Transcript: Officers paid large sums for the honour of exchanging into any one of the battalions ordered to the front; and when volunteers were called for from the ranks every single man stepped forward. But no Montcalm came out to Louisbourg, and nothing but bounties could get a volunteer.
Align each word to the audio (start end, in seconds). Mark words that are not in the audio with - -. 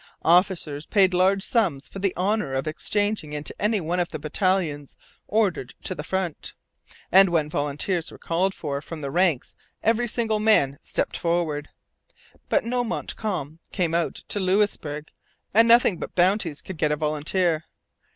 Officers 0.25 0.87
paid 0.87 1.13
large 1.13 1.43
sums 1.43 1.87
for 1.87 1.99
the 1.99 2.11
honour 2.17 2.55
of 2.55 2.65
exchanging 2.65 3.33
into 3.33 3.53
any 3.61 3.79
one 3.79 3.99
of 3.99 4.09
the 4.09 4.17
battalions 4.17 4.97
ordered 5.27 5.75
to 5.83 5.93
the 5.93 6.03
front; 6.03 6.53
and 7.11 7.29
when 7.29 7.51
volunteers 7.51 8.09
were 8.09 8.17
called 8.17 8.55
for 8.55 8.81
from 8.81 9.01
the 9.01 9.11
ranks 9.11 9.53
every 9.83 10.07
single 10.07 10.39
man 10.39 10.79
stepped 10.81 11.15
forward. 11.17 11.69
But 12.49 12.63
no 12.63 12.83
Montcalm 12.83 13.59
came 13.71 13.93
out 13.93 14.15
to 14.29 14.39
Louisbourg, 14.39 15.11
and 15.53 15.67
nothing 15.67 15.97
but 15.99 16.15
bounties 16.15 16.63
could 16.63 16.77
get 16.79 16.91
a 16.91 16.95
volunteer. 16.95 17.65